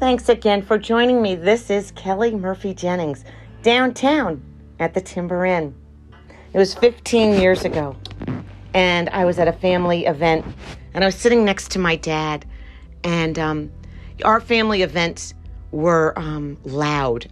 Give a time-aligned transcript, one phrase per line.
[0.00, 1.34] Thanks again for joining me.
[1.34, 3.22] This is Kelly Murphy Jennings,
[3.62, 4.42] downtown
[4.78, 5.74] at the Timber Inn.
[6.52, 7.94] It was 15 years ago,
[8.72, 10.46] and I was at a family event,
[10.94, 12.46] and I was sitting next to my dad,
[13.04, 13.70] and um,
[14.24, 15.34] our family events
[15.70, 17.26] were um, loud.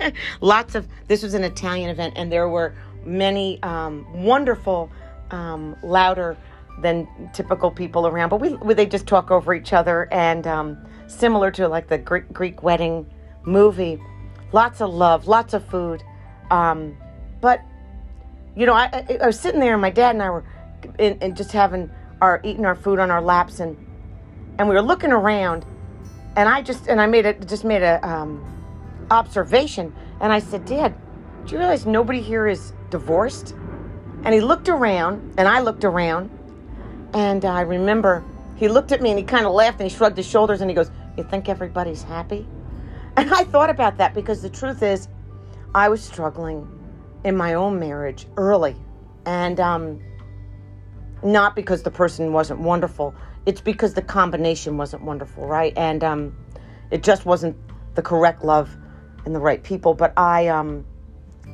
[0.40, 2.74] Lots of, this was an Italian event, and there were
[3.04, 4.90] many um, wonderful,
[5.30, 6.36] um, louder
[6.80, 10.86] than typical people around, but we, we, they just talk over each other and um,
[11.06, 13.06] similar to like the Greek, Greek wedding
[13.44, 14.00] movie.
[14.52, 16.02] Lots of love, lots of food.
[16.50, 16.96] Um,
[17.40, 17.60] but,
[18.56, 20.44] you know, I, I, I, was sitting there and my dad and I were
[20.98, 21.90] in, in just having
[22.20, 23.76] our, eating our food on our laps and,
[24.58, 25.64] and we were looking around
[26.36, 28.44] and I just, and I made it, just made a, um,
[29.10, 29.94] observation.
[30.20, 30.94] And I said, Dad,
[31.44, 33.54] do you realize nobody here is divorced?
[34.24, 36.30] And he looked around and I looked around
[37.14, 38.24] and I remember
[38.56, 40.70] he looked at me and he kind of laughed and he shrugged his shoulders and
[40.70, 42.46] he goes, You think everybody's happy?
[43.16, 45.06] And I thought about that because the truth is,
[45.72, 46.68] I was struggling
[47.22, 48.74] in my own marriage early.
[49.24, 50.02] And um,
[51.22, 53.14] not because the person wasn't wonderful,
[53.46, 55.72] it's because the combination wasn't wonderful, right?
[55.76, 56.36] And um,
[56.90, 57.56] it just wasn't
[57.94, 58.76] the correct love
[59.24, 59.94] and the right people.
[59.94, 60.84] But I um,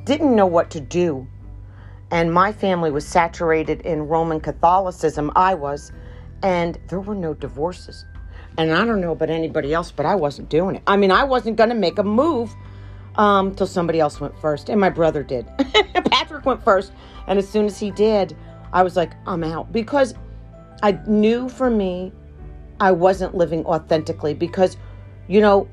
[0.05, 1.28] didn't know what to do.
[2.11, 5.30] And my family was saturated in Roman Catholicism.
[5.36, 5.92] I was
[6.42, 8.05] and there were no divorces.
[8.58, 10.83] And I don't know about anybody else, but I wasn't doing it.
[10.86, 12.55] I mean, I wasn't going to make a move
[13.17, 15.47] um, till somebody else went first, and my brother did.
[16.11, 16.92] Patrick went first,
[17.27, 18.36] and as soon as he did,
[18.72, 20.14] I was like, I'm out because
[20.83, 22.12] I knew for me
[22.80, 24.77] I wasn't living authentically because,
[25.28, 25.69] you know,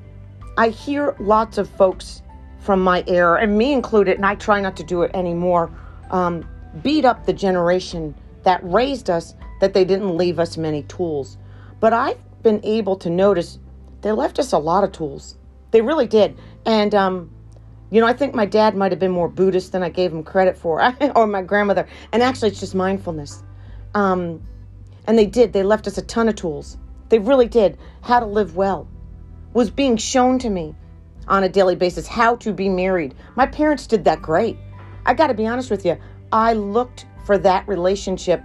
[0.58, 2.22] I hear lots of folks
[2.60, 5.72] from my era, and me included, and I try not to do it anymore,
[6.12, 6.48] um,
[6.84, 11.38] beat up the generation that raised us that they didn't leave us many tools.
[11.80, 13.60] But I've been able to notice
[14.02, 15.36] they left us a lot of tools.
[15.72, 16.38] They really did.
[16.66, 17.32] And, um,
[17.90, 20.24] you know, I think my dad might have been more Buddhist than I gave him
[20.24, 20.82] credit for,
[21.16, 21.88] or my grandmother.
[22.12, 23.44] And actually, it's just mindfulness.
[23.94, 24.46] Um,
[25.08, 25.54] and they did.
[25.54, 26.78] They left us a ton of tools.
[27.10, 27.78] They really did.
[28.02, 28.88] How to live well
[29.54, 30.76] was being shown to me
[31.28, 32.08] on a daily basis.
[32.08, 33.16] How to be married.
[33.36, 34.58] My parents did that great.
[35.08, 35.98] I got to be honest with you.
[36.34, 38.44] I looked for that relationship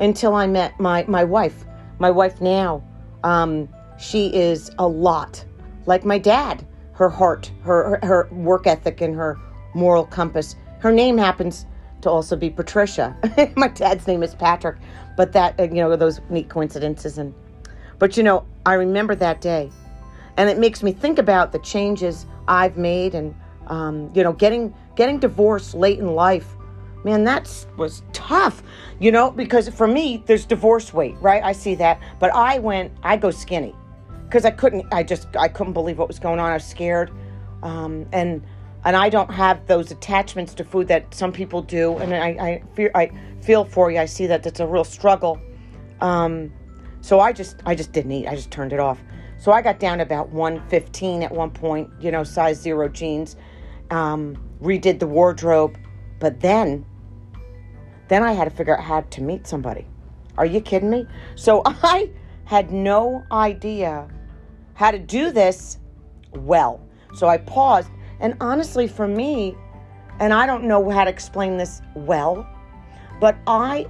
[0.00, 1.64] until I met my, my wife.
[1.98, 2.82] My wife now,
[3.22, 3.68] um,
[3.98, 5.44] she is a lot
[5.84, 6.66] like my dad.
[6.92, 9.38] Her heart, her, her work ethic, and her
[9.74, 10.56] moral compass.
[10.78, 11.66] Her name happens
[12.00, 13.14] to also be Patricia.
[13.56, 14.76] my dad's name is Patrick,
[15.16, 17.34] but that uh, you know those neat coincidences and.
[17.98, 19.70] But you know, I remember that day,
[20.38, 23.34] and it makes me think about the changes I've made, and
[23.66, 26.56] um, you know, getting getting divorced late in life
[27.04, 28.62] man that was tough
[28.98, 31.42] you know because for me there's divorce weight right?
[31.42, 31.98] I see that.
[32.18, 33.74] But i went i go skinny
[34.24, 36.50] because i couldn't i just i couldn't believe what was going on.
[36.50, 37.10] I was scared.
[37.62, 38.44] Um, and
[38.84, 41.96] and i don't have those attachments to food that some people do.
[41.96, 43.10] And i i fear i
[43.40, 43.98] feel for you.
[43.98, 45.40] I see that it's a real struggle.
[46.02, 46.52] Um,
[47.00, 48.26] so i just i just didn't eat.
[48.26, 49.00] I just turned it off.
[49.38, 53.36] So i got down about 115 at one point you know size zero jeans
[53.90, 55.76] um, redid the wardrobe
[56.18, 56.84] but then
[58.10, 59.86] then I had to figure out how to meet somebody.
[60.36, 61.06] Are you kidding me?
[61.36, 62.10] So I
[62.44, 64.08] had no idea
[64.74, 65.78] how to do this
[66.32, 66.80] well.
[67.14, 67.88] So I paused.
[68.18, 69.56] And honestly, for me,
[70.18, 72.44] and I don't know how to explain this well,
[73.20, 73.86] but I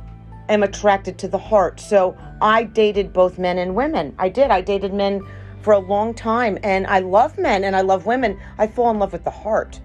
[0.50, 1.80] am attracted to the heart.
[1.80, 4.14] So I dated both men and women.
[4.18, 4.50] I did.
[4.50, 5.26] I dated men
[5.62, 8.38] for a long time and I love men and I love women.
[8.58, 9.80] I fall in love with the heart.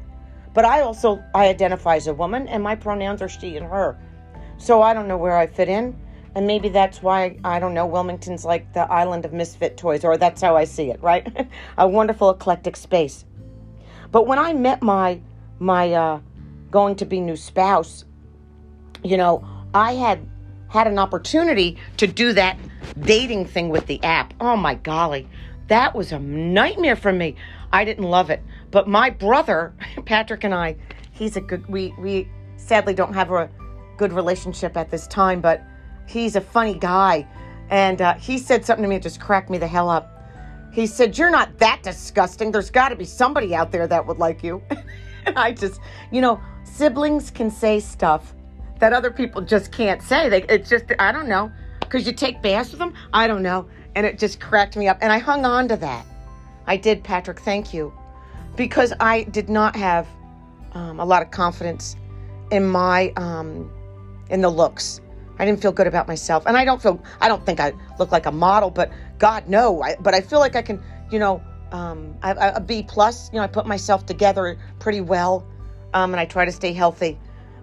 [0.55, 3.99] But I also I identify as a woman and my pronouns are she and her.
[4.57, 5.95] So I don't know where I fit in.
[6.33, 10.17] And maybe that's why, I don't know, Wilmington's like the island of misfit toys, or
[10.17, 11.47] that's how I see it, right?
[11.77, 13.23] a wonderful eclectic space.
[14.11, 15.21] But when I met my,
[15.59, 16.19] my uh,
[16.72, 18.03] going to be new spouse,
[19.01, 20.27] you know, I had
[20.67, 22.57] had an opportunity to do that
[22.99, 24.34] dating thing with the app.
[24.41, 25.29] Oh my golly,
[25.67, 27.35] that was a nightmare for me.
[27.72, 28.43] I didn't love it.
[28.72, 29.73] But my brother,
[30.06, 30.76] Patrick and I,
[31.12, 32.28] he's a good we we
[32.58, 33.50] sadly don't have a
[33.97, 35.64] good relationship at this time, but
[36.08, 37.28] he's a funny guy.
[37.70, 40.12] And uh, he said something to me that just cracked me the hell up.
[40.72, 42.52] He said, You're not that disgusting.
[42.52, 44.62] There's got to be somebody out there that would like you.
[45.26, 45.79] and I just,
[46.11, 48.35] you know, siblings can say stuff
[48.79, 50.29] that other people just can't say.
[50.29, 51.52] They, it's just, I don't know.
[51.79, 52.94] Because you take baths with them?
[53.14, 53.68] I don't know.
[53.96, 54.97] And it just cracked me up.
[55.02, 56.06] And I hung on to that.
[56.68, 57.40] I did, Patrick.
[57.40, 57.94] Thank you.
[58.55, 60.07] Because I did not have
[60.73, 61.96] um, a lot of confidence
[62.52, 63.72] in my um,
[64.29, 65.02] in the looks.
[65.37, 66.46] I didn't feel good about myself.
[66.46, 69.81] And I don't feel, I don't think I look like a model, but God, no.
[69.81, 70.81] I, but I feel like I can,
[71.11, 75.01] you know, um, I, I, a B plus, you know, I put myself together pretty
[75.01, 75.46] well.
[75.93, 77.17] Um, and I try to stay healthy.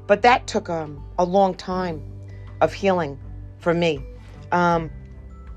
[0.07, 2.03] But that took um, a long time
[2.61, 3.19] of healing
[3.59, 4.05] for me.
[4.51, 4.91] Um,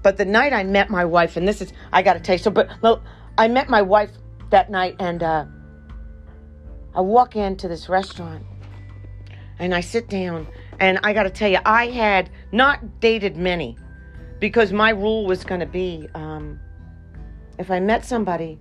[0.04, 2.40] but the night I met my wife, and this is, I got to tell you,
[2.40, 2.70] so, but
[3.38, 4.12] I met my wife
[4.56, 5.44] that night, and uh,
[6.96, 8.42] I walk into this restaurant
[9.60, 10.48] and I sit down,
[10.80, 13.78] and I got to tell you, I had not dated many
[14.40, 16.58] because my rule was going to be um,
[17.58, 18.58] if I met somebody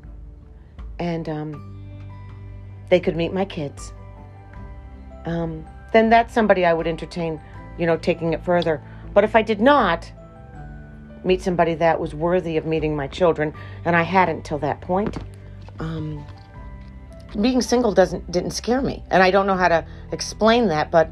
[0.99, 1.53] and um,
[2.91, 3.93] they could meet my kids,
[5.27, 7.41] um, then that's somebody I would entertain,
[7.79, 8.83] you know, taking it further.
[9.13, 10.11] But if I did not
[11.23, 13.55] meet somebody that was worthy of meeting my children,
[13.85, 15.19] and I hadn't till that point,
[15.79, 16.25] um,
[17.41, 21.11] being single doesn't didn't scare me, and I don't know how to explain that, but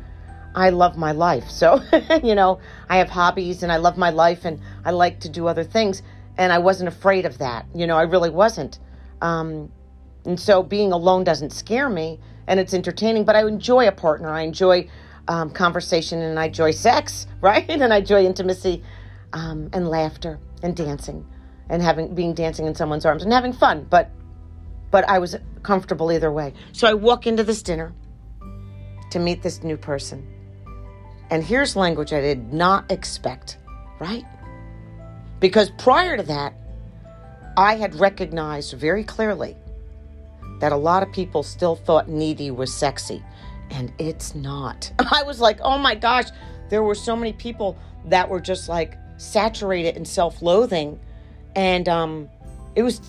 [0.55, 1.49] I love my life.
[1.49, 1.81] So,
[2.23, 5.47] you know, I have hobbies and I love my life and I like to do
[5.47, 6.03] other things.
[6.37, 7.67] And I wasn't afraid of that.
[7.75, 8.79] You know, I really wasn't.
[9.20, 9.70] Um,
[10.25, 14.29] and so being alone doesn't scare me and it's entertaining, but I enjoy a partner.
[14.29, 14.88] I enjoy
[15.29, 17.69] um, conversation and I enjoy sex, right?
[17.69, 18.82] And I enjoy intimacy
[19.32, 21.26] um, and laughter and dancing
[21.69, 23.87] and having being dancing in someone's arms and having fun.
[23.88, 24.11] But
[24.93, 26.55] but I was comfortable either way.
[26.71, 27.93] So I walk into this dinner
[29.11, 30.25] to meet this new person.
[31.31, 33.56] And here's language I did not expect,
[33.99, 34.25] right?
[35.41, 36.55] Because prior to that,
[37.56, 39.56] I had recognized very clearly
[40.61, 43.23] that a lot of people still thought needy was sexy,
[43.71, 44.93] and it's not.
[44.99, 46.27] I was like, oh my gosh,
[46.69, 51.00] there were so many people that were just like saturated in self loathing.
[51.56, 52.29] And um,
[52.75, 53.00] it was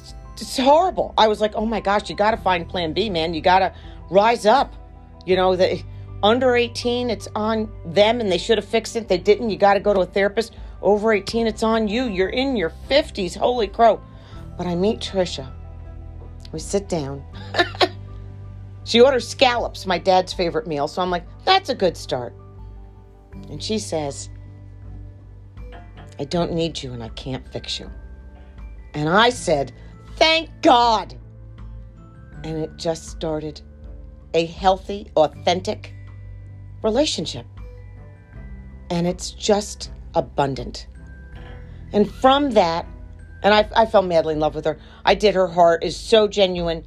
[0.41, 1.13] it's horrible.
[1.17, 3.33] I was like, oh my gosh, you got to find plan B, man.
[3.33, 3.73] You got to
[4.09, 4.73] rise up.
[5.25, 5.81] You know, the
[6.21, 9.07] under 18, it's on them and they should have fixed it.
[9.07, 9.49] They didn't.
[9.49, 10.55] You got to go to a therapist.
[10.81, 12.05] Over 18, it's on you.
[12.05, 13.37] You're in your 50s.
[13.37, 14.01] Holy crow.
[14.57, 15.51] But I meet Trisha.
[16.51, 17.23] We sit down.
[18.83, 20.87] she orders scallops, my dad's favorite meal.
[20.87, 22.33] So I'm like, that's a good start.
[23.49, 24.29] And she says,
[26.19, 27.89] I don't need you and I can't fix you.
[28.93, 29.73] And I said,
[30.23, 31.19] Thank God.
[32.45, 33.59] And it just started
[34.33, 35.93] a healthy, authentic
[36.81, 37.45] relationship.
[38.89, 40.87] And it's just abundant.
[41.91, 42.85] And from that,
[43.43, 44.79] and I, I fell madly in love with her.
[45.03, 45.35] I did.
[45.35, 46.85] Her heart is so genuine.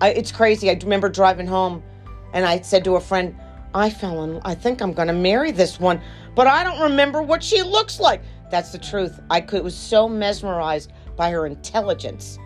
[0.00, 0.70] I, it's crazy.
[0.70, 1.82] I remember driving home
[2.32, 3.36] and I said to a friend,
[3.74, 6.00] I fell in, I think I'm going to marry this one,
[6.34, 8.22] but I don't remember what she looks like.
[8.50, 9.20] That's the truth.
[9.28, 12.38] I could, was so mesmerized by her intelligence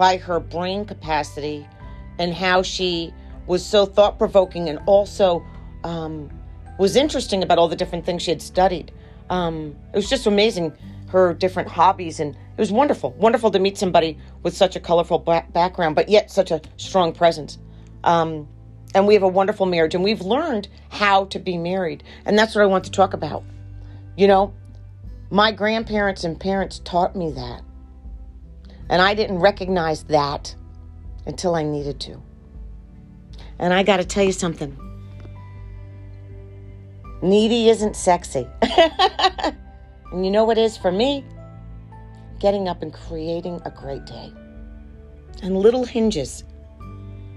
[0.00, 1.68] by her brain capacity
[2.18, 3.12] and how she
[3.46, 5.44] was so thought provoking and also
[5.84, 6.30] um,
[6.78, 8.90] was interesting about all the different things she had studied.
[9.28, 10.72] Um, it was just amazing
[11.08, 15.18] her different hobbies and it was wonderful wonderful to meet somebody with such a colorful
[15.18, 17.58] background but yet such a strong presence.
[18.02, 18.48] Um,
[18.94, 22.54] and we have a wonderful marriage and we've learned how to be married and that's
[22.54, 23.44] what i want to talk about.
[24.16, 24.54] You know
[25.30, 27.60] my grandparents and parents taught me that
[28.90, 30.54] and I didn't recognize that
[31.24, 32.20] until I needed to.
[33.58, 34.76] And I got to tell you something
[37.22, 38.46] needy isn't sexy.
[38.62, 41.24] and you know what is for me?
[42.38, 44.32] Getting up and creating a great day.
[45.42, 46.44] And little hinges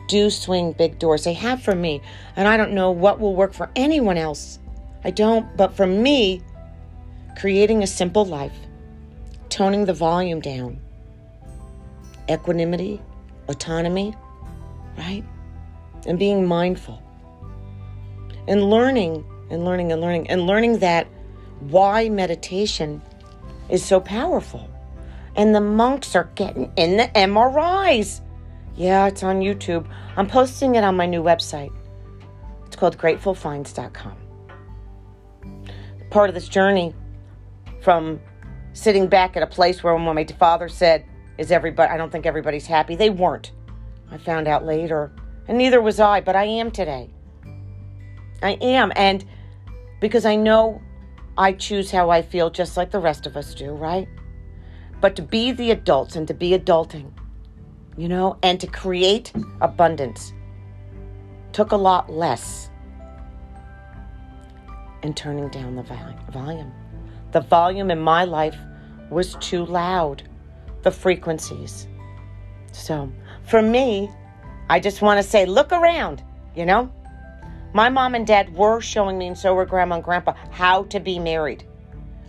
[0.07, 1.24] do swing big doors.
[1.24, 2.01] They have for me.
[2.36, 4.60] And I don't know what will work for anyone else.
[5.03, 5.55] I don't.
[5.57, 6.41] But for me,
[7.38, 8.55] creating a simple life,
[9.50, 10.79] toning the volume down,
[12.29, 13.01] equanimity,
[13.47, 14.15] autonomy,
[14.97, 15.23] right?
[16.05, 17.01] And being mindful.
[18.47, 21.07] And learning and learning and learning and learning that
[21.61, 23.01] why meditation
[23.69, 24.69] is so powerful.
[25.35, 28.21] And the monks are getting in the MRIs.
[28.75, 29.87] Yeah, it's on YouTube.
[30.15, 31.71] I'm posting it on my new website.
[32.67, 34.17] It's called gratefulfinds.com.
[36.09, 36.93] Part of this journey
[37.81, 38.19] from
[38.73, 41.05] sitting back at a place where my father said,
[41.37, 42.95] is everybody, I don't think everybody's happy.
[42.95, 43.51] They weren't.
[44.11, 45.11] I found out later.
[45.47, 47.09] And neither was I, but I am today.
[48.41, 48.91] I am.
[48.95, 49.25] And
[49.99, 50.81] because I know
[51.37, 54.07] I choose how I feel just like the rest of us do, right?
[55.01, 57.11] But to be the adults and to be adulting,
[57.97, 60.33] you know, and to create abundance
[61.51, 62.69] took a lot less
[65.03, 65.83] in turning down the
[66.31, 66.71] volume.
[67.31, 68.57] The volume in my life
[69.09, 70.23] was too loud
[70.83, 71.87] the frequencies.
[72.71, 73.11] So
[73.45, 74.09] for me,
[74.69, 76.23] I just want to say, look around,
[76.55, 76.91] you know?
[77.73, 80.99] My mom and dad were showing me, and so were grandma and grandpa, how to
[80.99, 81.67] be married.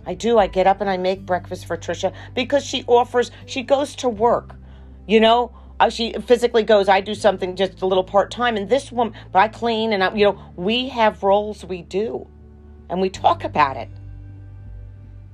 [0.07, 0.37] I do.
[0.37, 4.09] I get up and I make breakfast for Trisha because she offers, she goes to
[4.09, 4.55] work.
[5.07, 8.55] You know, uh, she physically goes, I do something just a little part time.
[8.55, 12.27] And this woman, but I clean and I, you know, we have roles we do
[12.89, 13.89] and we talk about it.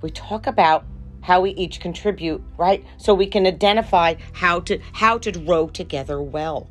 [0.02, 0.86] We talk about
[1.22, 2.86] how we each contribute, right?
[2.98, 6.68] So we can identify how to how to row together well.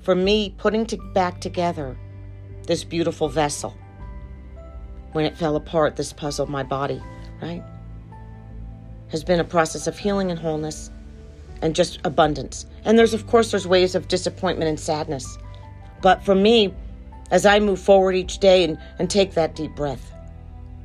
[0.00, 1.96] For me, putting to, back together
[2.66, 3.76] this beautiful vessel
[5.12, 7.02] when it fell apart, this puzzle, my body,
[7.42, 7.62] right?
[9.08, 10.90] Has been a process of healing and wholeness
[11.62, 12.66] and just abundance.
[12.84, 15.36] And there's, of course, there's waves of disappointment and sadness.
[16.00, 16.72] But for me,
[17.30, 20.12] as I move forward each day and, and take that deep breath,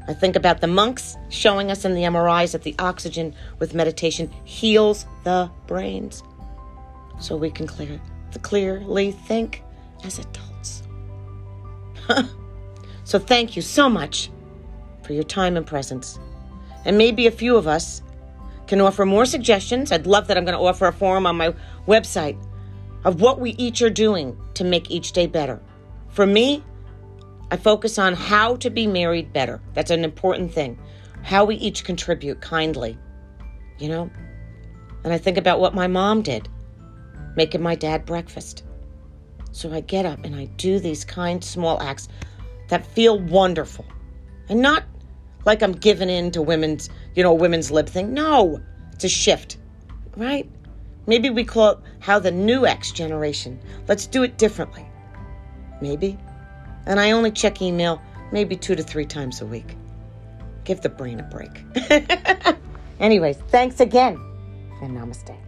[0.07, 4.31] I think about the monks showing us in the MRIs that the oxygen with meditation
[4.43, 6.21] heals the brains
[7.19, 8.00] so we can clear,
[8.41, 9.63] clearly think
[10.03, 10.83] as adults.
[13.05, 14.31] So thank you so much
[15.03, 16.19] for your time and presence.
[16.83, 18.01] And maybe a few of us
[18.67, 19.91] can offer more suggestions.
[19.91, 21.53] I'd love that I'm going to offer a forum on my
[21.88, 22.35] website
[23.03, 25.62] of what we each are doing to make each day better.
[26.09, 26.63] For me,
[27.51, 29.61] I focus on how to be married better.
[29.73, 30.79] That's an important thing.
[31.21, 32.97] How we each contribute kindly,
[33.79, 34.09] you know?
[35.03, 36.49] And I think about what my mom did,
[37.35, 38.63] making my dad breakfast.
[39.51, 42.07] So I get up and I do these kind, small acts
[42.69, 43.85] that feel wonderful.
[44.49, 44.83] And not
[45.45, 48.13] like I'm giving in to women's, you know, women's lib thing.
[48.13, 48.61] No,
[48.91, 49.57] it's a shift,
[50.17, 50.49] right?
[51.07, 53.59] Maybe we call it how the new X generation.
[53.87, 54.85] Let's do it differently.
[55.81, 56.17] Maybe.
[56.86, 58.01] And I only check email
[58.32, 59.75] maybe two to three times a week.
[60.63, 61.63] Give the brain a break.
[63.00, 64.20] Anyways, thanks again
[64.82, 65.44] and namaste.